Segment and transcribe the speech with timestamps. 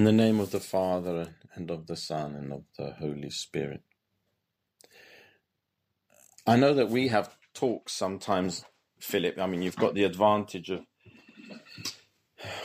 [0.00, 3.82] In the name of the Father, and of the Son, and of the Holy Spirit.
[6.46, 8.64] I know that we have talks sometimes,
[8.98, 9.38] Philip.
[9.38, 10.86] I mean, you've got the advantage of,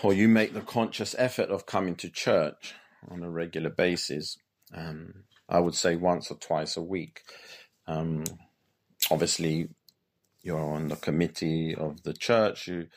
[0.02, 2.74] or you make the conscious effort of coming to church
[3.12, 4.38] on a regular basis.
[4.74, 7.20] Um, I would say once or twice a week.
[7.86, 8.24] Um,
[9.12, 9.68] obviously,
[10.42, 12.70] you're on the committee of the church.
[12.70, 12.88] You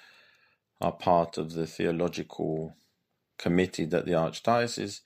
[0.81, 2.77] are part of the theological
[3.39, 5.01] committee that the Archdiocese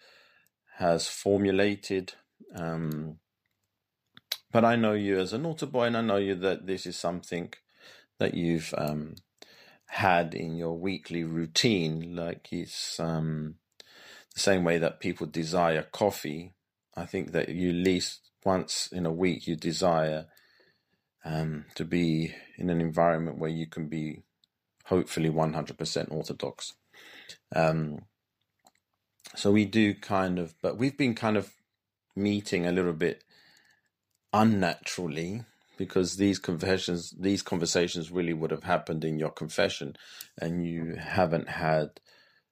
[0.79, 2.15] has formulated.
[2.55, 3.19] Um,
[4.51, 6.97] but I know you as an altar boy, and I know you that this is
[6.97, 7.53] something
[8.19, 9.15] that you've um,
[9.87, 12.17] had in your weekly routine.
[12.17, 13.57] Like it's um,
[14.35, 16.55] the same way that people desire coffee.
[16.97, 20.27] I think that you at least once in a week you desire
[21.25, 24.23] um, to be in an environment where you can be
[24.87, 26.75] hopefully 100% orthodox.
[27.55, 28.07] Um,
[29.35, 31.53] so we do kind of, but we've been kind of
[32.15, 33.25] meeting a little bit
[34.33, 35.45] unnaturally
[35.79, 39.97] because these confessions, these conversations really would have happened in your confession,
[40.39, 42.01] and you haven't had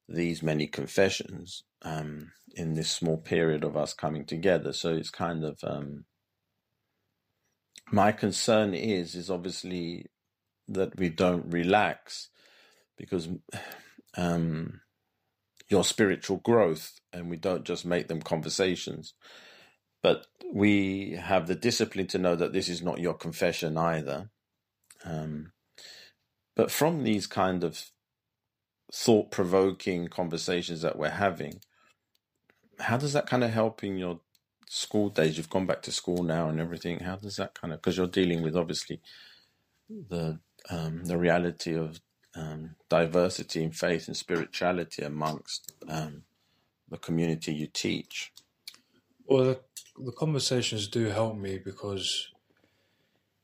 [0.09, 4.73] these many confessions um, in this small period of us coming together.
[4.73, 6.05] So it's kind of um,
[7.93, 10.07] my concern is is obviously
[10.69, 12.31] that we don't relax
[12.97, 13.29] because
[14.17, 14.81] um,
[15.71, 19.15] your spiritual growth and we don't just make them conversations.
[20.03, 24.31] But we have the discipline to know that this is not your confession either.
[25.05, 25.53] Um,
[26.57, 27.91] but from these kind of
[28.93, 31.61] thought-provoking conversations that we're having
[32.81, 34.21] how does that kind of help in your
[34.69, 35.37] school days?
[35.37, 37.01] You've gone back to school now and everything.
[37.01, 39.01] How does that kind of because you're dealing with obviously
[39.89, 42.01] the um, the reality of
[42.35, 46.23] um, diversity in faith and spirituality amongst um,
[46.89, 48.33] the community you teach?
[49.27, 49.61] Well, the,
[49.99, 52.29] the conversations do help me because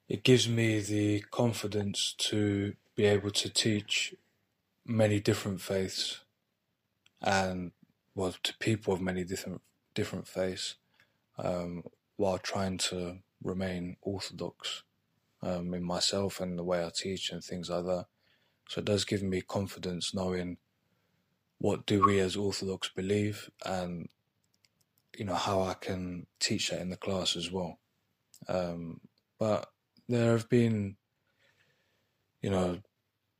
[0.08, 4.14] it gives me the confidence to be able to teach
[4.84, 6.20] many different faiths
[7.20, 7.72] and
[8.14, 9.60] well to people of many different
[9.94, 10.76] different faiths
[11.38, 11.82] um,
[12.16, 14.82] while trying to remain orthodox
[15.42, 18.06] um, in myself and the way I teach and things like that.
[18.68, 20.58] So it does give me confidence knowing
[21.58, 24.08] what do we as Orthodox believe and
[25.16, 27.78] you know how I can teach that in the class as well.
[28.48, 29.00] Um,
[29.38, 29.70] but
[30.08, 30.96] there have been,
[32.42, 32.80] you know,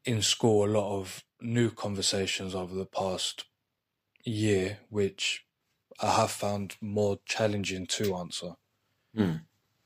[0.04, 3.44] in school a lot of new conversations over the past
[4.24, 5.44] year, which
[6.00, 8.52] I have found more challenging to answer.
[9.16, 9.42] Mm.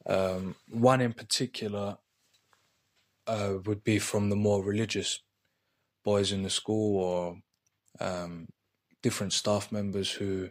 [0.07, 1.99] Um, one in particular
[3.27, 5.23] uh, would be from the more religious
[6.11, 7.37] boys in the school or
[8.01, 8.49] um,
[9.01, 10.51] different staff members who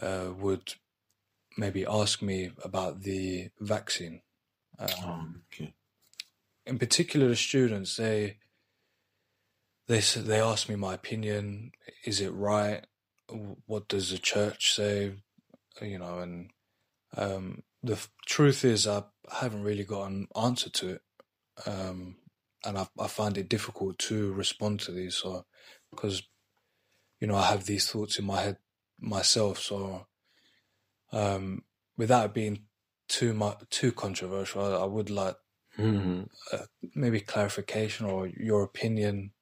[0.00, 0.74] uh, would
[1.58, 4.22] maybe ask me about the vaccine.
[4.78, 5.74] Um, oh, okay.
[6.66, 8.38] In particular, the students they
[9.88, 11.72] they they ask me my opinion.
[12.04, 12.86] Is it right?
[13.66, 15.14] What does the church say?
[15.80, 16.50] You know, and
[17.16, 19.02] um, the truth is, I
[19.40, 21.02] haven't really got an answer to it.
[21.66, 22.21] Um,
[22.64, 25.16] and I, I find it difficult to respond to these.
[25.16, 25.44] So,
[25.90, 26.22] because
[27.20, 28.56] you know, I have these thoughts in my head
[28.98, 29.58] myself.
[29.58, 30.06] So,
[31.12, 31.62] um,
[31.96, 32.64] without being
[33.08, 35.36] too much too controversial, I, I would like
[35.78, 36.22] mm-hmm.
[36.52, 39.32] uh, maybe clarification or your opinion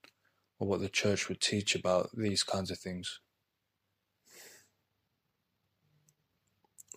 [0.59, 3.21] or what the church would teach about these kinds of things.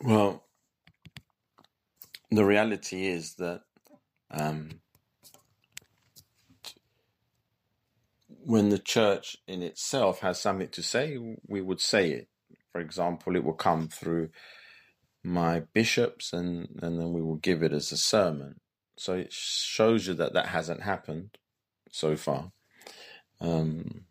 [0.01, 0.43] Well,
[2.29, 3.61] the reality is that
[4.29, 4.81] um,
[8.45, 11.17] when the church in itself has something to say,
[11.47, 12.27] we would say it.
[12.71, 14.29] For example, it will come through
[15.23, 18.59] my bishops and, and then we will give it as a sermon.
[18.97, 21.37] So it shows you that that hasn't happened
[21.91, 22.51] so far.
[23.39, 24.05] Um,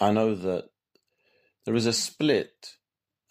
[0.00, 0.66] I know that
[1.64, 2.76] there is a split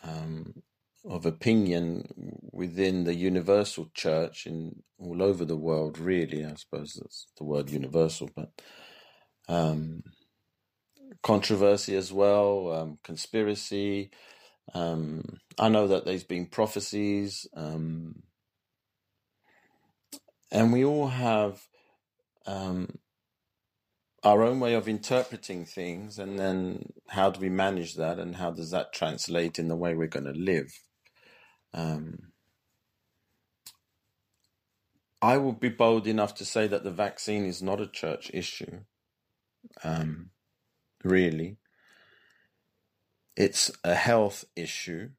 [0.03, 0.63] um,
[1.05, 2.05] of opinion
[2.51, 5.99] within the universal church in all over the world.
[5.99, 8.51] Really, I suppose that's the word universal, but
[9.47, 10.03] um,
[11.23, 14.11] controversy as well, um, conspiracy.
[14.73, 18.23] Um, I know that there's been prophecies, um,
[20.51, 21.61] and we all have
[22.47, 22.99] um,
[24.23, 28.51] our own way of interpreting things, and then how do we manage that, and how
[28.51, 30.73] does that translate in the way we're going to live?
[31.73, 32.33] Um,
[35.21, 38.81] I would be bold enough to say that the vaccine is not a church issue.
[39.83, 40.31] Um,
[41.03, 41.57] really.
[43.35, 45.09] it's a health issue,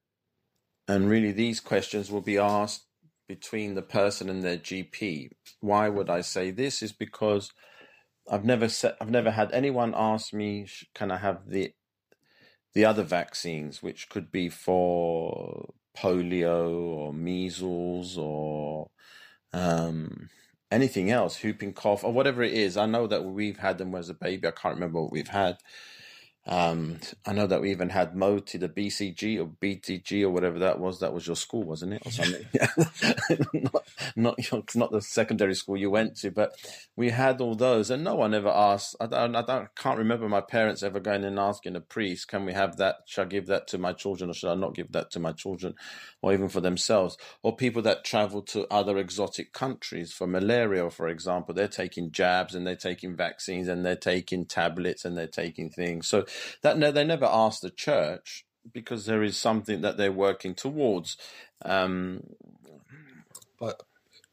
[0.88, 2.86] and really these questions will be asked
[3.28, 5.30] between the person and their GP.
[5.60, 6.82] Why would I say this?
[6.82, 7.52] Is because
[8.30, 11.72] I've never said I've never had anyone ask me, can I have the
[12.74, 18.90] the other vaccines, which could be for polio or measles or
[19.52, 20.30] um,
[20.74, 22.76] anything else, whooping cough or whatever it is.
[22.76, 24.48] I know that we've had them as a baby.
[24.48, 25.58] I can't remember what we've had.
[26.46, 30.78] Um, I know that we even had Moti, the BCG or BTG or whatever that
[30.78, 31.00] was.
[31.00, 32.44] That was your school, wasn't it, or something?
[33.72, 36.52] not, not, your, not the secondary school you went to, but
[36.96, 38.94] we had all those, and no one ever asked.
[39.00, 42.44] I don't, I don't, can't remember my parents ever going and asking a priest, "Can
[42.44, 42.96] we have that?
[43.06, 45.32] Should I give that to my children, or should I not give that to my
[45.32, 45.74] children,
[46.20, 51.08] or even for themselves?" Or people that travel to other exotic countries for malaria, for
[51.08, 55.70] example, they're taking jabs and they're taking vaccines and they're taking tablets and they're taking
[55.70, 56.06] things.
[56.06, 56.26] So
[56.62, 61.16] that no, they never ask the church because there is something that they're working towards.
[61.64, 62.22] Um,
[63.58, 63.82] but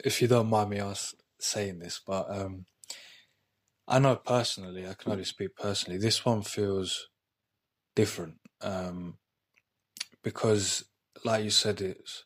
[0.04, 2.66] if you don't mind me ask, saying this, but um,
[3.88, 6.00] I know personally, I can only speak personally.
[6.00, 7.10] This one feels
[7.96, 9.18] different um,
[10.24, 10.86] because,
[11.26, 12.26] like you said, it's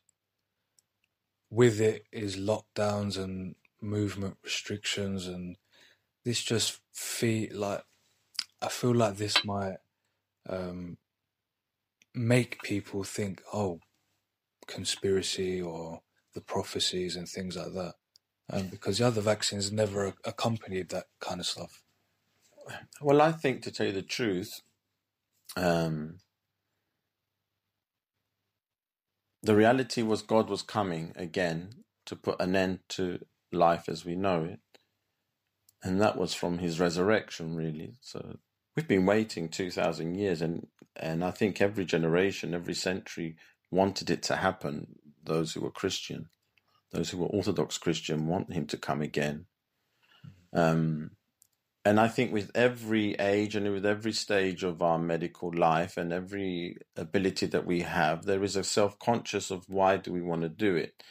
[1.50, 5.56] with it is lockdowns and movement restrictions, and
[6.24, 7.84] this just feel like
[8.62, 9.76] I feel like this might
[10.48, 10.98] um,
[12.14, 13.80] make people think, oh,
[14.66, 16.02] conspiracy or
[16.34, 17.94] the prophecies and things like that.
[18.50, 21.82] Um, because the other vaccines never accompanied that kind of stuff.
[23.00, 24.62] Well, I think to tell you the truth,
[25.56, 26.18] um,
[29.42, 33.20] the reality was God was coming again to put an end to
[33.52, 34.60] life as we know it.
[35.82, 37.94] And that was from his resurrection, really.
[38.00, 38.38] So
[38.76, 43.36] we've been waiting 2000 years and and i think every generation every century
[43.70, 44.86] wanted it to happen
[45.24, 46.28] those who were christian.
[46.92, 49.46] Those who were orthodox christian want him to come again.
[50.52, 51.10] Um,
[51.84, 56.12] and i think with every age and with every stage of our medical life and
[56.12, 60.48] every ability that we have there is a self-conscious of why do we want to
[60.48, 61.02] do it.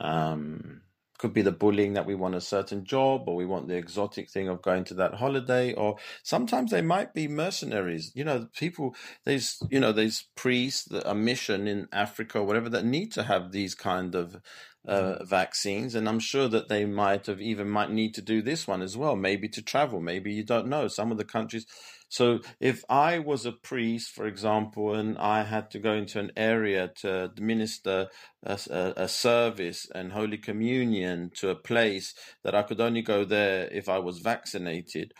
[0.00, 0.82] Um,
[1.18, 4.30] could be the bullying that we want a certain job or we want the exotic
[4.30, 8.12] thing of going to that holiday or sometimes they might be mercenaries.
[8.14, 12.84] You know people there's you know there's priests a mission in africa or whatever that
[12.84, 14.40] need to have these kind of
[14.86, 18.66] uh, vaccines and i'm sure that they might have even might need to do this
[18.66, 21.66] one as well maybe to travel maybe you don't know some of the countries
[22.08, 26.30] so if I was a priest, for example, and I had to go into an
[26.36, 28.08] area to administer
[28.44, 33.24] a, a, a, service and Holy Communion to a place that I could only go
[33.24, 35.12] there if I was vaccinated,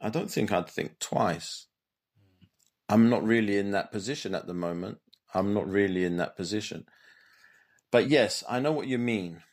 [0.00, 1.66] I don't think I'd think twice.
[2.90, 4.98] I'm not really in that position at the moment.
[5.32, 6.84] I'm not really in that position.
[7.94, 9.44] But yes, I know what you mean.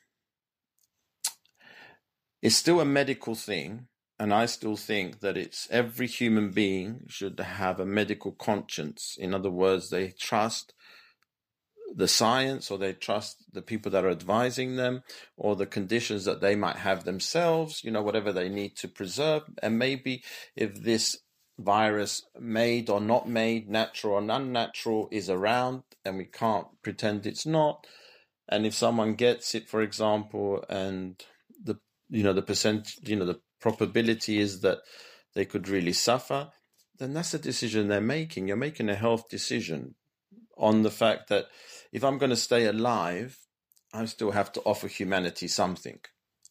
[2.41, 3.85] It's still a medical thing
[4.17, 9.15] and I still think that it's every human being should have a medical conscience.
[9.19, 10.73] In other words, they trust
[11.95, 15.03] the science or they trust the people that are advising them
[15.38, 19.43] or the conditions that they might have themselves, you know, whatever they need to preserve.
[19.61, 20.23] And maybe
[20.55, 21.15] if this
[21.59, 27.45] virus, made or not made, natural or unnatural, is around and we can't pretend it's
[27.45, 27.86] not.
[28.51, 31.24] And if someone gets it, for example, and
[31.63, 31.79] the
[32.10, 34.79] you know the percent you know the probability is that
[35.34, 36.50] they could really suffer,
[37.00, 38.48] then that's a decision they're making.
[38.48, 39.96] You're making a health decision
[40.58, 41.48] on the fact that
[41.91, 43.38] if I'm going to stay alive,
[43.93, 46.00] I still have to offer humanity something.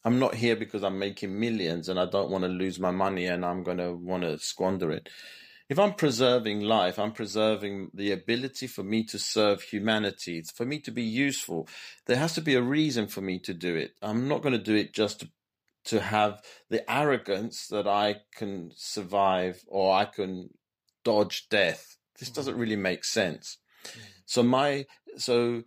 [0.03, 3.27] I'm not here because I'm making millions and I don't want to lose my money
[3.27, 5.09] and I'm going to want to squander it.
[5.71, 10.79] If I'm preserving life, I'm preserving the ability for me to serve humanity, for me
[10.79, 11.65] to be useful.
[12.07, 13.93] There has to be a reason for me to do it.
[14.01, 15.29] I'm not going to do it just to
[15.85, 20.49] to have the arrogance that I can survive or I can
[21.05, 21.97] dodge death.
[22.19, 22.35] This mm.
[22.35, 23.57] doesn't really make sense.
[23.85, 24.01] Mm.
[24.25, 24.85] So my
[25.15, 25.63] so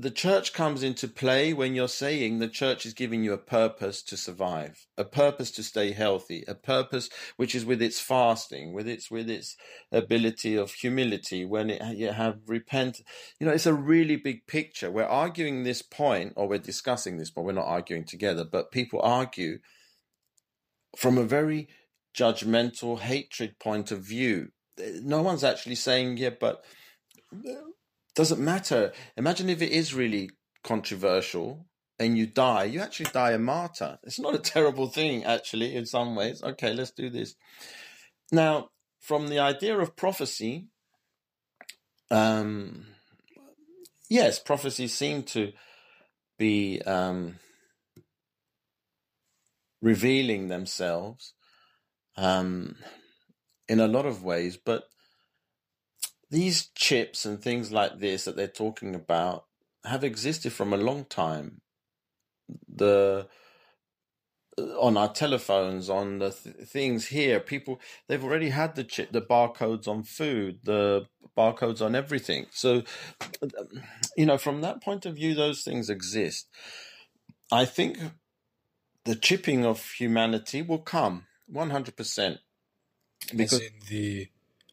[0.00, 4.02] the church comes into play when you're saying the church is giving you a purpose
[4.02, 8.86] to survive, a purpose to stay healthy, a purpose which is with its fasting, with
[8.86, 9.56] its with its
[9.90, 13.00] ability of humility, when it you have repent.
[13.40, 14.90] You know, it's a really big picture.
[14.90, 18.44] We're arguing this point, or we're discussing this, but we're not arguing together.
[18.44, 19.58] But people argue
[20.96, 21.68] from a very
[22.16, 24.52] judgmental hatred point of view.
[24.78, 26.64] No one's actually saying, yeah, but
[28.18, 28.92] doesn't matter.
[29.16, 30.30] Imagine if it is really
[30.64, 31.66] controversial
[32.00, 34.00] and you die, you actually die a martyr.
[34.02, 36.42] It's not a terrible thing, actually, in some ways.
[36.42, 37.36] Okay, let's do this.
[38.32, 38.70] Now,
[39.00, 40.66] from the idea of prophecy,
[42.10, 42.86] um,
[44.10, 45.52] yes, prophecies seem to
[46.40, 47.38] be um,
[49.80, 51.34] revealing themselves
[52.16, 52.74] um,
[53.68, 54.82] in a lot of ways, but
[56.30, 59.46] these chips and things like this that they're talking about
[59.84, 61.60] have existed from a long time.
[62.68, 63.28] The
[64.58, 69.12] uh, on our telephones, on the th- things here, people they've already had the chip,
[69.12, 71.06] the barcodes on food, the
[71.36, 72.46] barcodes on everything.
[72.50, 72.82] So,
[74.16, 76.48] you know, from that point of view, those things exist.
[77.52, 77.98] I think
[79.04, 82.38] the chipping of humanity will come one hundred percent.
[83.34, 84.28] Because as in the,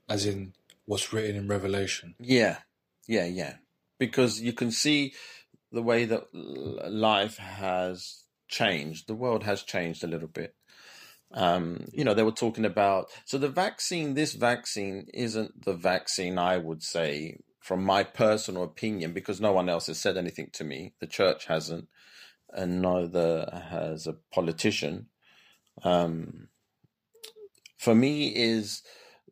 [0.09, 0.53] as in
[0.86, 2.15] what's written in Revelation.
[2.20, 2.58] Yeah,
[3.08, 3.56] yeah, yeah.
[4.00, 5.13] Because you can see
[5.72, 9.08] the way that life has changed.
[9.08, 10.56] The world has changed a little bit.
[11.34, 14.13] Um, you know, they were talking about so the vaccine.
[14.13, 19.68] This vaccine isn't the vaccine I would say, from my personal opinion, because no one
[19.68, 20.94] else has said anything to me.
[21.00, 21.88] The church hasn't,
[22.54, 25.08] and neither has a politician.
[25.84, 26.48] Um,
[27.77, 28.82] for me, is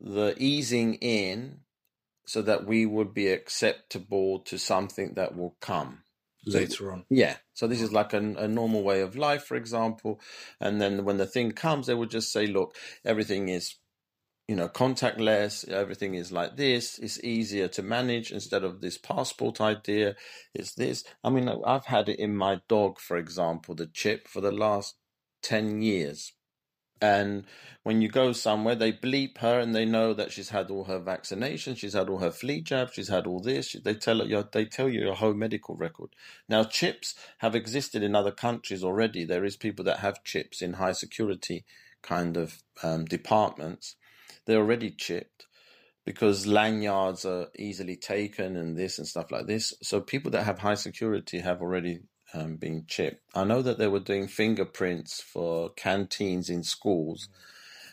[0.04, 1.62] the easing in
[2.26, 6.04] so that we would be acceptable to something that will come
[6.46, 7.06] later on.
[7.10, 7.38] Yeah.
[7.54, 10.20] So this is like a, a, normal way of life, for example.
[10.60, 13.76] And then when the thing comes, they would just say, look, everything is,
[14.48, 15.68] you know, contactless.
[15.70, 17.00] Everything is like this.
[17.00, 20.16] It's easier to manage instead of this passport idea.
[20.54, 21.04] It's this.
[21.24, 24.96] I mean, I've had it in my dog, for example, the chip for the last
[25.44, 26.34] 10 years.
[27.04, 27.44] And
[27.84, 31.02] when you go somewhere, they bleep her and they know that she's had all her
[31.02, 33.76] vaccinations, she's had all her flea jabs, she's had all this.
[33.84, 36.12] They tell you, they tell you your whole medical record.
[36.48, 39.26] Now, chips have existed in other countries already.
[39.26, 41.66] There is people that have chips in high security
[42.02, 43.98] kind of um, departments.
[44.46, 45.48] They're already chipped
[46.06, 49.74] because lanyards are easily taken and this and stuff like this.
[49.82, 52.00] So people that have high security have already
[52.34, 53.22] um, being chipped.
[53.36, 57.30] I know that they were doing fingerprints for canteens in schools.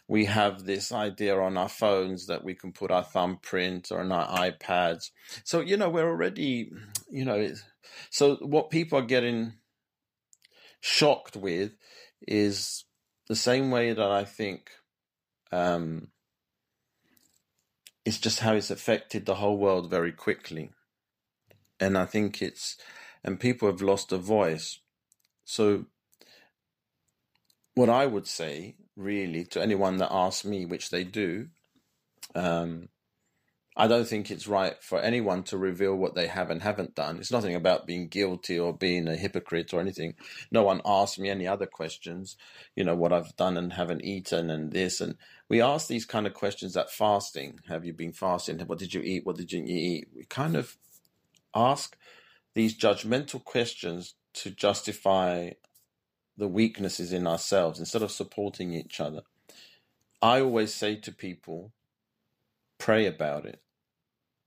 [0.09, 4.11] We have this idea on our phones that we can put our thumbprint or on
[4.11, 5.11] our iPads.
[5.45, 6.73] So, you know, we're already,
[7.09, 7.53] you know,
[8.11, 9.55] so what people are getting
[10.81, 11.73] shocked with
[12.27, 12.85] is
[13.29, 14.71] the same way that I think
[15.53, 16.09] um,
[18.05, 20.71] it's just how it's affected the whole world very quickly.
[21.79, 22.77] And I think it's
[23.25, 24.81] and people have lost a voice.
[25.45, 25.87] So,
[27.75, 31.49] what I would say, really, to anyone that asks me, which they do,
[32.35, 32.89] um,
[33.77, 37.19] I don't think it's right for anyone to reveal what they have and haven't done.
[37.19, 40.17] It's nothing about being guilty or being a hypocrite or anything.
[40.51, 42.37] No one asked me any other questions,
[42.75, 45.01] you know, what I've done and haven't eaten and this.
[45.01, 45.17] And
[45.49, 47.61] we ask these kind of questions at fasting.
[47.69, 48.59] Have you been fasting?
[48.61, 49.25] What did you eat?
[49.25, 50.09] What did you eat?
[50.15, 50.77] We kind of
[51.55, 51.97] ask
[52.55, 55.51] these judgmental questions to justify
[56.37, 59.23] the weaknesses in ourselves instead of supporting each other.
[60.23, 61.73] I always say to people,
[62.79, 63.61] pray about it.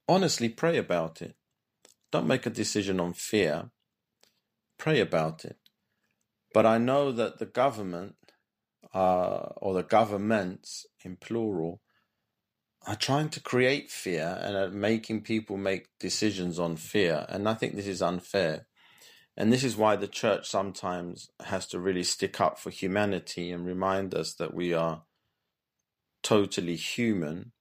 [0.08, 1.36] Honestly, pray about it.
[2.12, 3.72] Don't make a decision on fear.
[4.78, 5.58] Pray about it.
[6.54, 8.16] But I know that the government,
[8.94, 11.82] uh, or the governments in plural,
[12.86, 17.26] are trying to create fear and are making people make decisions on fear.
[17.30, 18.68] And I think this is unfair.
[19.36, 23.66] And this is why the church sometimes has to really stick up for humanity and
[23.66, 25.04] remind us that we are
[26.22, 27.52] totally human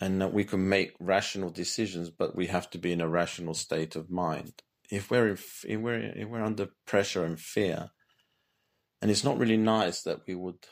[0.00, 3.52] and that we can make rational decisions, but we have to be in a rational
[3.52, 4.62] state of mind.
[4.90, 7.90] If we're, in, if we're, if we're under pressure and fear,
[9.02, 10.66] and it's not really nice that we would,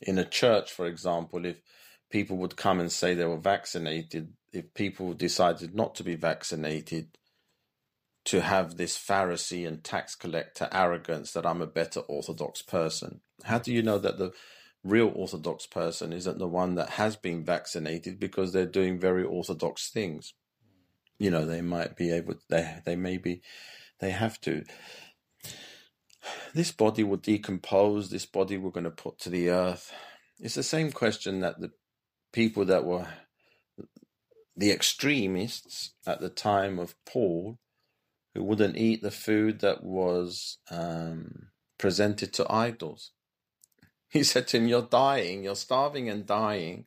[0.00, 1.56] in a church, for example, if
[2.10, 7.16] people would come and say they were vaccinated if people decided not to be vaccinated
[8.24, 13.20] to have this Pharisee and tax collector arrogance that I'm a better Orthodox person.
[13.44, 14.32] How do you know that the
[14.84, 19.88] real Orthodox person isn't the one that has been vaccinated because they're doing very Orthodox
[19.90, 20.34] things?
[21.18, 23.42] You know, they might be able, they, they may be,
[24.00, 24.64] they have to.
[26.54, 29.92] This body will decompose, this body we're going to put to the earth.
[30.38, 31.70] It's the same question that the
[32.32, 33.08] people that were
[34.56, 37.58] the extremists at the time of Paul
[38.34, 43.12] who wouldn't eat the food that was um, presented to idols.
[44.12, 46.86] He said to him, You're dying, you're starving and dying,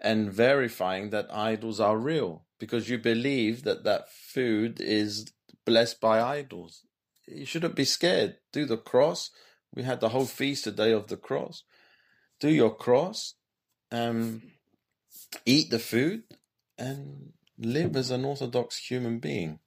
[0.00, 5.32] and verifying that idols are real because you believe that that food is
[5.66, 6.82] blessed by idols.
[7.26, 8.36] You shouldn't be scared.
[8.52, 9.30] Do the cross.
[9.74, 11.64] We had the whole feast today of the cross.
[12.38, 13.34] Do your cross.
[13.90, 14.42] Um,
[15.44, 16.24] eat the food
[16.78, 19.60] and live as an Orthodox human being.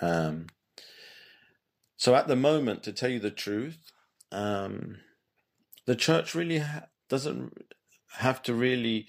[0.00, 0.46] Um,
[1.96, 3.92] so at the moment, to tell you the truth,
[4.30, 4.98] um,
[5.86, 7.52] the church really ha- doesn't
[8.18, 9.06] have to really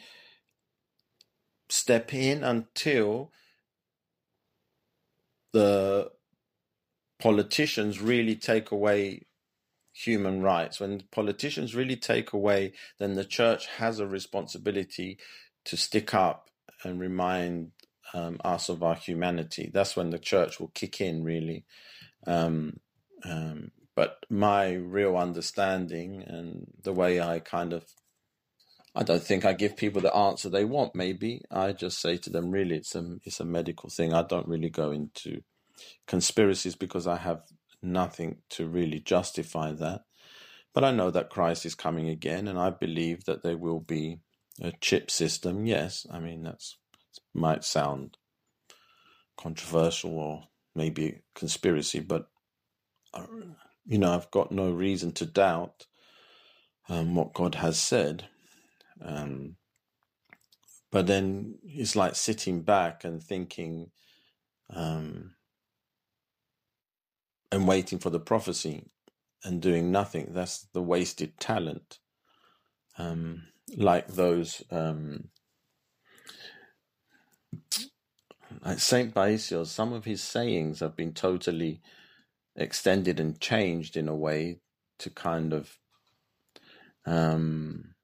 [1.69, 3.31] step in until
[5.51, 6.11] the
[7.19, 9.23] politicians really take away
[9.93, 10.79] human rights.
[10.79, 15.17] When politicians really take away, then the church has a responsibility
[15.65, 16.49] to stick up
[16.83, 17.71] and remind
[18.13, 19.69] um, us of our humanity.
[19.73, 21.65] That's when the church will kick in, really.
[22.27, 22.79] Um,
[23.25, 27.85] um, but my real understanding and the way I kind of
[28.95, 30.93] I don't think I give people the answer they want.
[30.93, 34.13] Maybe I just say to them, really, it's a it's a medical thing.
[34.13, 35.41] I don't really go into
[36.07, 37.41] conspiracies because I have
[37.81, 40.01] nothing to really justify that.
[40.73, 44.19] But I know that Christ is coming again, and I believe that there will be
[44.61, 45.65] a chip system.
[45.65, 46.77] Yes, I mean that's
[47.33, 48.17] might sound
[49.37, 50.43] controversial or
[50.75, 52.27] maybe conspiracy, but
[53.13, 53.25] uh,
[53.85, 55.87] you know I've got no reason to doubt
[56.89, 58.27] um, what God has said.
[59.01, 59.57] Um,
[60.91, 63.91] but then it's like sitting back and thinking
[64.69, 65.35] um,
[67.51, 68.89] and waiting for the prophecy
[69.43, 70.33] and doing nothing.
[70.33, 71.99] That's the wasted talent.
[72.97, 73.43] Um,
[73.77, 75.29] like those, um,
[78.65, 81.81] like Saint Paisios, some of his sayings have been totally
[82.55, 84.59] extended and changed in a way
[84.99, 85.77] to kind of
[87.05, 87.95] um,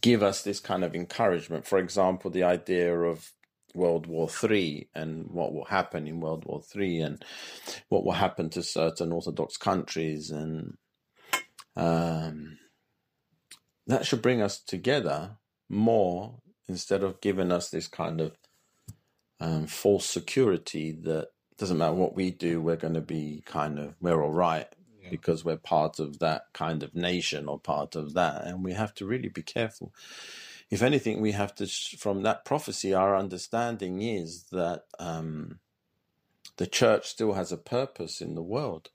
[0.00, 1.66] give us this kind of encouragement.
[1.66, 3.32] For example, the idea of
[3.74, 7.24] World War Three and what will happen in World War Three and
[7.88, 10.76] what will happen to certain Orthodox countries and
[11.76, 12.57] um,
[13.88, 16.36] that should bring us together more
[16.68, 18.36] instead of giving us this kind of
[19.40, 23.94] um, false security that doesn't matter what we do, we're going to be kind of
[24.00, 24.68] we're all right
[25.02, 25.10] yeah.
[25.10, 28.94] because we're part of that kind of nation or part of that, and we have
[28.94, 29.92] to really be careful.
[30.70, 32.94] If anything, we have to from that prophecy.
[32.94, 35.58] Our understanding is that um,
[36.58, 38.90] the church still has a purpose in the world.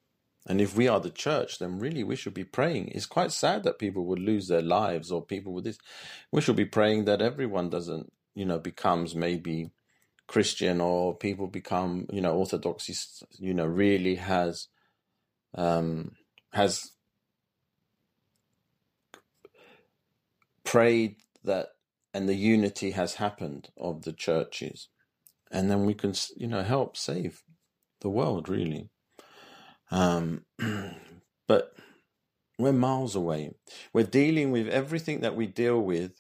[0.46, 2.90] And if we are the church, then really we should be praying.
[2.90, 5.78] It's quite sad that people would lose their lives or people with this.
[6.32, 9.72] We should be praying that everyone doesn't, you know, becomes maybe
[10.28, 12.94] Christian or people become, you know, orthodoxy,
[13.40, 14.68] you know, really has,
[15.56, 16.12] um,
[16.52, 16.92] has
[20.66, 21.70] prayed that
[22.14, 24.90] and the unity has happened of the churches.
[25.52, 27.44] And then we can, you know, help save
[28.02, 28.90] the world, really.
[29.92, 30.46] Um,
[31.48, 31.74] but
[32.60, 33.54] we're miles away.
[33.94, 36.14] We're dealing with everything that we deal with.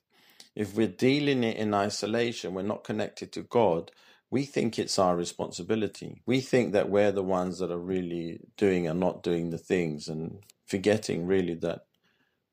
[0.55, 3.91] If we're dealing it in isolation, we're not connected to God.
[4.31, 6.21] We think it's our responsibility.
[6.25, 10.07] We think that we're the ones that are really doing and not doing the things
[10.07, 11.85] and forgetting really that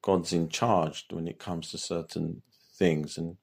[0.03, 2.43] God's in charge when it comes to certain
[2.77, 3.19] things.
[3.19, 3.37] And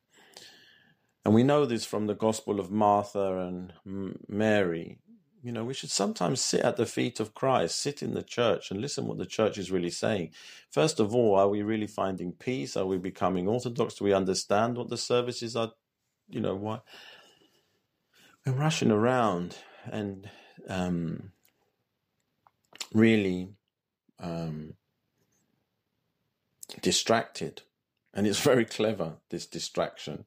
[1.25, 3.73] and we know this from the Gospel of Martha and
[4.29, 4.99] Mary
[5.47, 8.69] you know, we should sometimes sit at the feet of Christ, sit in the church
[8.69, 10.31] and listen what the church is really saying.
[10.69, 12.75] First of all, are we really finding peace?
[12.75, 13.93] Are we becoming orthodox?
[13.93, 15.71] Do we understand what the services are?
[16.27, 16.81] You know, why
[18.45, 19.55] we're rushing around
[19.89, 20.29] and
[20.67, 21.31] um,
[22.93, 23.47] really
[24.19, 24.73] um,
[26.81, 27.61] distracted.
[28.13, 30.25] And it's very clever, this distraction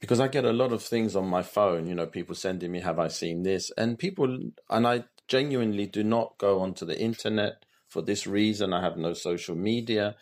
[0.00, 2.80] because I get a lot of things on my phone, you know, people sending me,
[2.80, 3.70] have I seen this?
[3.76, 8.72] And people, and I genuinely do not go onto the internet for this reason.
[8.72, 10.16] I have no social media.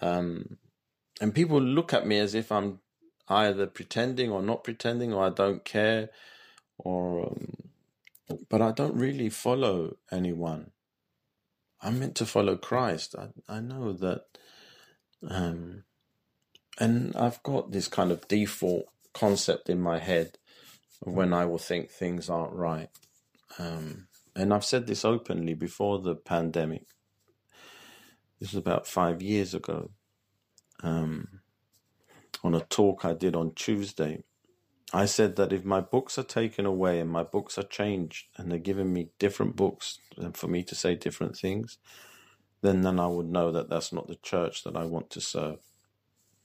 [0.00, 0.58] Um,
[1.20, 2.80] and people look at me as if I'm
[3.28, 6.10] either pretending or not pretending, or I don't care,
[6.78, 7.54] or, um,
[8.48, 10.70] but I don't really follow anyone.
[11.82, 13.14] I'm meant to follow Christ.
[13.18, 14.24] I, I know that,
[15.28, 15.84] um,
[16.78, 20.38] and I've got this kind of default concept in my head
[21.04, 22.88] of when I will think things aren't right.
[23.58, 26.86] Um, and I've said this openly before the pandemic.
[28.40, 29.90] This was about five years ago.
[30.82, 31.40] Um,
[32.44, 34.22] on a talk I did on Tuesday,
[34.92, 38.50] I said that if my books are taken away and my books are changed and
[38.50, 41.78] they're giving me different books and for me to say different things,
[42.62, 45.58] then then I would know that that's not the church that I want to serve.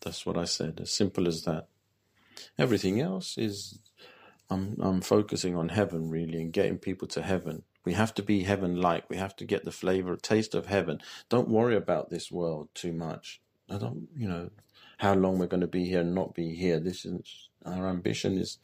[0.02, 1.68] That's what I said, as simple as that.
[2.58, 3.80] Everything else is
[4.50, 7.64] I'm I'm focusing on heaven really and getting people to heaven.
[7.86, 9.10] We have to be heaven like.
[9.10, 11.02] We have to get the flavor, taste of heaven.
[11.30, 13.42] Don't worry about this world too much.
[13.70, 14.52] I don't, you know,
[14.98, 16.80] how long we're going to be here and not be here.
[16.80, 18.58] This is our ambition is,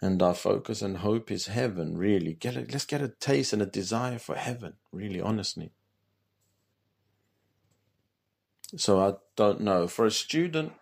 [0.00, 1.98] and our focus and hope is heaven.
[1.98, 4.74] Really, get a, let's get a taste and a desire for heaven.
[4.92, 5.72] Really, honestly.
[8.76, 9.86] So I don't know.
[9.86, 10.72] For a student,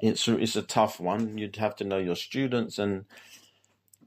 [0.00, 1.38] it's a, it's a tough one.
[1.38, 3.06] You'd have to know your students, and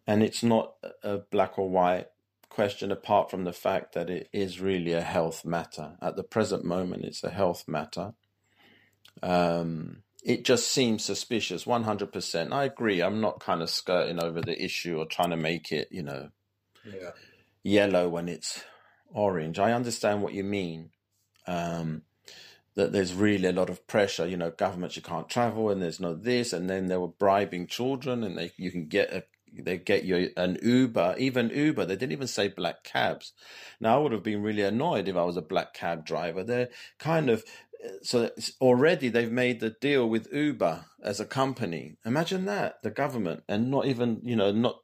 [0.07, 2.07] and it's not a black or white
[2.49, 2.91] question.
[2.91, 7.05] Apart from the fact that it is really a health matter at the present moment,
[7.05, 8.13] it's a health matter.
[9.21, 11.65] Um, it just seems suspicious.
[11.67, 12.53] One hundred percent.
[12.53, 13.01] I agree.
[13.01, 16.29] I'm not kind of skirting over the issue or trying to make it, you know,
[16.85, 17.11] Yeah.
[17.63, 18.63] yellow when it's
[19.11, 19.59] orange.
[19.59, 20.91] I understand what you mean.
[21.47, 22.03] Um,
[22.75, 24.27] that there's really a lot of pressure.
[24.27, 27.67] You know, governments you can't travel, and there's no this, and then they were bribing
[27.67, 31.85] children, and they you can get a they get you an Uber, even Uber.
[31.85, 33.33] They didn't even say black cabs.
[33.79, 36.43] Now I would have been really annoyed if I was a black cab driver.
[36.43, 37.43] They're kind of
[38.01, 38.29] so
[38.59, 41.95] already they've made the deal with Uber as a company.
[42.05, 44.79] Imagine that the government and not even you know not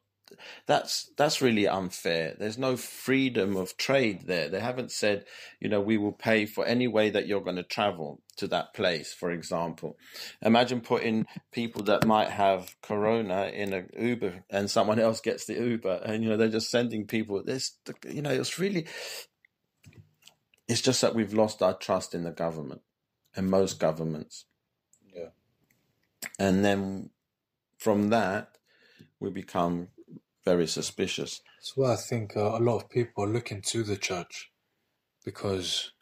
[0.66, 2.34] that's that's really unfair.
[2.38, 4.48] There's no freedom of trade there.
[4.48, 5.24] They haven't said,
[5.60, 8.74] you know, we will pay for any way that you're going to travel to that
[8.74, 9.98] place, for example.
[10.42, 15.54] Imagine putting people that might have corona in an Uber and someone else gets the
[15.54, 18.86] Uber and you know they're just sending people this you know it's really
[20.68, 22.82] it's just that we've lost our trust in the government
[23.34, 24.46] and most governments.
[25.14, 25.28] Yeah.
[26.38, 27.10] And then
[27.78, 28.58] from that
[29.20, 29.88] we become
[30.46, 31.42] very suspicious.
[31.58, 34.52] That's why I think uh, a lot of people are looking to the church
[35.24, 35.92] because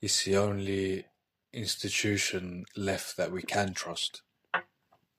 [0.00, 1.06] it's the only
[1.52, 4.22] institution left that we can trust.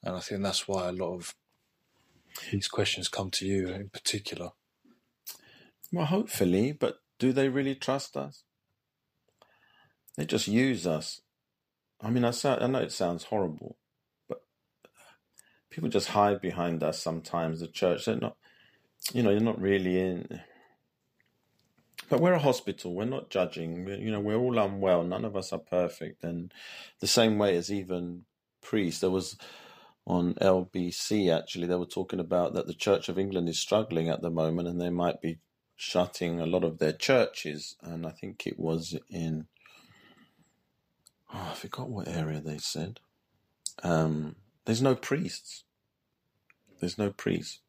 [0.04, 1.36] And I think that's why a lot of
[2.52, 4.52] these questions come to you in particular.
[5.92, 8.44] Well, hopefully, but do they really trust us?
[10.18, 11.22] They just use us.
[12.02, 13.78] I mean, I, sound, I know it sounds horrible,
[14.30, 14.42] but
[15.70, 17.60] people just hide behind us sometimes.
[17.60, 18.38] The church, they're not,
[19.14, 20.42] you know, you're not really in.
[22.10, 22.94] But we're a hospital.
[22.94, 23.88] We're not judging.
[23.88, 25.04] You know, we're all unwell.
[25.04, 26.24] None of us are perfect.
[26.24, 26.54] And
[27.00, 28.26] the same way as even
[28.62, 29.38] priests, there was
[30.06, 34.22] on LBC actually, they were talking about that the Church of England is struggling at
[34.22, 35.40] the moment and they might be
[35.76, 37.76] shutting a lot of their churches.
[37.82, 39.48] And I think it was in,
[41.34, 43.00] oh, I forgot what area they said.
[43.84, 45.64] Um, there's no priests.
[46.80, 47.62] There's no priests.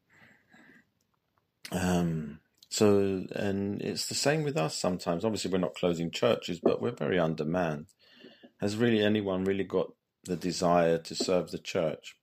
[1.71, 5.23] Um, so, and it's the same with us sometimes.
[5.23, 7.87] Obviously, we're not closing churches, but we're very undermanned.
[8.59, 9.91] Has really anyone really got
[10.25, 12.17] the desire to serve the church?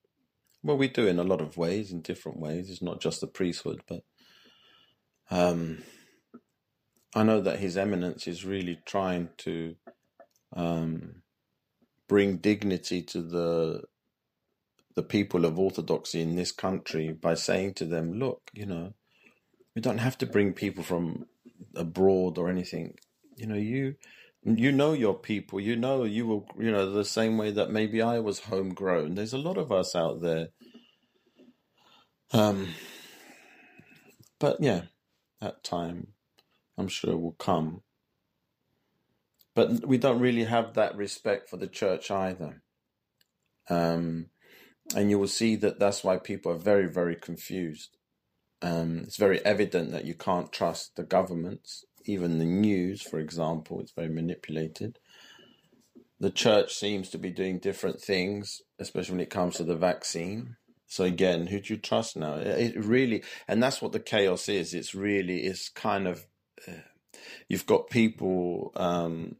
[0.62, 2.70] Well, we do in a lot of ways, in different ways.
[2.70, 4.02] It's not just the priesthood, but
[5.30, 5.82] um,
[7.14, 9.76] I know that His Eminence is really trying to
[10.54, 11.22] um,
[12.08, 13.82] bring dignity to the
[14.96, 18.94] the people of orthodoxy in this country by saying to them, "Look, you know,
[19.74, 21.26] we don't have to bring people from
[21.74, 22.94] abroad or anything.
[23.36, 23.96] You know, you
[24.44, 25.60] you know your people.
[25.60, 26.48] You know you will.
[26.58, 29.14] You know the same way that maybe I was homegrown.
[29.14, 30.48] There's a lot of us out there.
[32.32, 32.68] Um,
[34.38, 34.82] but yeah,
[35.40, 36.08] that time
[36.78, 37.82] I'm sure will come.
[39.54, 42.62] But we don't really have that respect for the church either.
[43.70, 44.26] Um,
[44.94, 47.96] and you will see that that's why people are very, very confused.
[48.64, 53.78] Um, it's very evident that you can't trust the governments, even the news, for example,
[53.78, 54.98] it's very manipulated.
[56.18, 60.56] The church seems to be doing different things, especially when it comes to the vaccine.
[60.86, 62.36] So again, who do you trust now?
[62.36, 64.72] It really, and that's what the chaos is.
[64.72, 66.24] It's really, it's kind of,
[66.66, 66.88] uh,
[67.50, 69.36] you've got people um,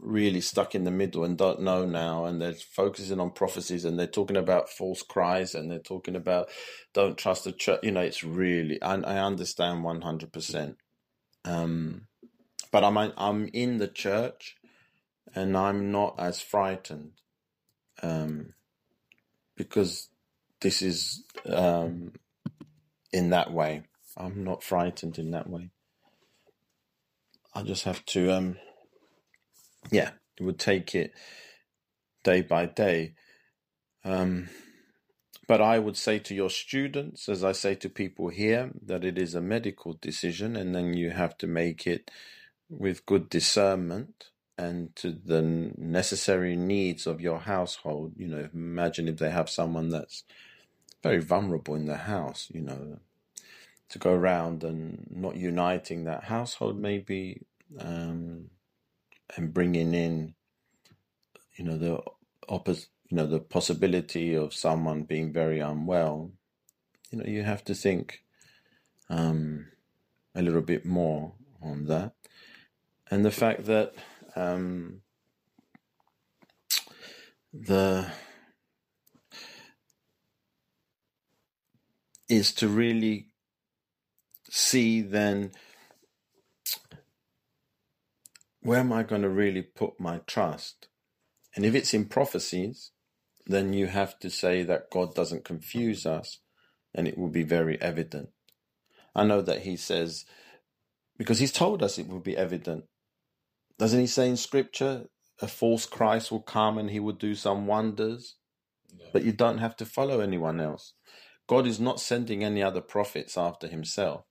[0.00, 3.98] really stuck in the middle and don't know now, and they're focusing on prophecies and
[3.98, 6.48] they're talking about false Christs and they're talking about
[6.94, 7.80] don't trust the church.
[7.82, 10.76] You know, it's really, I, I understand one hundred percent.
[11.44, 12.06] Um,
[12.70, 14.56] but I'm I'm in the church,
[15.34, 17.12] and I'm not as frightened,
[18.02, 18.54] um,
[19.56, 20.08] because
[20.60, 22.12] this is um,
[23.12, 23.82] in that way.
[24.16, 25.70] I'm not frightened in that way.
[27.54, 28.56] I just have to, um,
[29.90, 31.12] yeah, you would take it
[32.24, 33.14] day by day.
[34.04, 34.48] Um,
[35.46, 39.18] but I would say to your students, as I say to people here, that it
[39.18, 42.10] is a medical decision, and then you have to make it
[42.68, 44.26] with good discernment
[44.58, 45.40] and to the
[45.78, 48.12] necessary needs of your household.
[48.16, 50.24] You know, imagine if they have someone that's
[51.02, 52.98] very vulnerable in the house, you know,
[53.90, 57.42] to go around and not uniting that household, maybe,
[57.78, 58.50] um,
[59.38, 60.34] and bringing in,
[61.56, 62.02] you know, the
[62.50, 66.32] oppos- you know, the possibility of someone being very unwell,
[67.10, 68.24] you know, you have to think
[69.08, 69.68] um,
[70.34, 72.14] a little bit more on that,
[73.10, 73.94] and the fact that
[74.34, 75.02] um,
[77.52, 78.10] the
[82.28, 83.28] is to really
[84.50, 85.52] see then
[88.60, 90.88] where am I going to really put my trust?
[91.54, 92.92] And if it's in prophecies,
[93.46, 96.40] then you have to say that God doesn't confuse us
[96.94, 98.30] and it will be very evident.
[99.14, 100.24] I know that he says,
[101.16, 102.84] because he's told us it will be evident.
[103.78, 105.06] Doesn't he say in scripture,
[105.40, 108.36] a false Christ will come and he will do some wonders?
[108.96, 109.06] Yeah.
[109.12, 110.94] But you don't have to follow anyone else.
[111.46, 114.24] God is not sending any other prophets after himself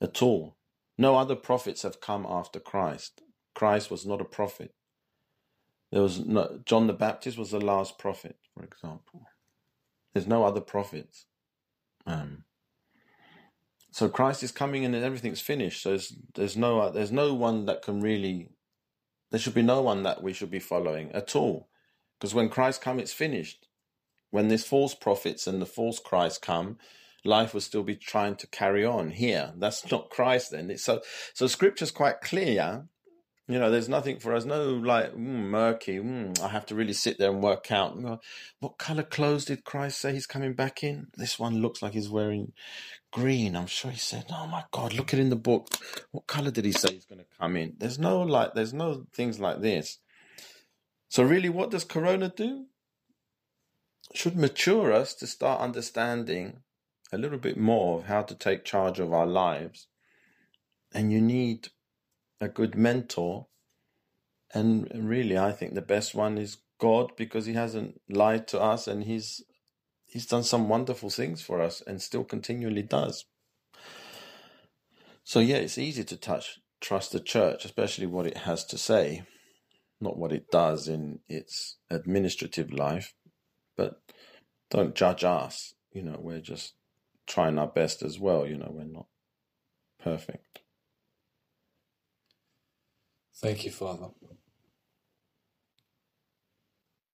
[0.00, 0.56] at all.
[1.02, 3.22] No other prophets have come after Christ.
[3.56, 4.72] Christ was not a prophet.
[5.90, 9.22] There was no, John the Baptist was the last prophet, for example.
[10.12, 11.26] There's no other prophets.
[12.06, 12.44] Um,
[13.90, 15.82] so Christ is coming and everything's finished.
[15.82, 18.50] So there's, there's no there's no one that can really.
[19.32, 21.68] There should be no one that we should be following at all,
[22.14, 23.66] because when Christ comes, it's finished.
[24.30, 26.78] When these false prophets and the false Christ come,
[27.24, 29.52] life will still be trying to carry on here.
[29.56, 30.70] That's not Christ then.
[30.70, 31.00] It's so
[31.34, 32.88] so scripture's quite clear.
[33.48, 35.98] You know, there's nothing for us, no like mm, murky.
[35.98, 37.98] Mm, I have to really sit there and work out.
[38.60, 41.08] What color clothes did Christ say he's coming back in?
[41.16, 42.52] This one looks like he's wearing
[43.12, 43.56] green.
[43.56, 45.68] I'm sure he said, "Oh my God, look at it in the book.
[46.12, 49.06] What color did he say he's going to come in?" There's no like, there's no
[49.12, 49.98] things like this.
[51.08, 52.66] So really, what does Corona do?
[54.14, 56.62] Should mature us to start understanding
[57.12, 59.86] a little bit more of how to take charge of our lives.
[60.92, 61.68] And you need
[62.40, 63.46] a good mentor.
[64.54, 68.88] And really, I think the best one is God because He hasn't lied to us
[68.88, 69.42] and He's
[70.04, 73.24] He's done some wonderful things for us and still continually does.
[75.24, 79.22] So yeah, it's easy to touch trust the church, especially what it has to say,
[80.00, 83.14] not what it does in its administrative life.
[83.76, 84.02] But
[84.70, 85.74] don't judge us.
[85.92, 86.74] You know, we're just
[87.32, 88.46] trying our best as well.
[88.46, 89.06] You know, we're not
[90.02, 90.60] perfect.
[93.36, 94.08] Thank you, Father.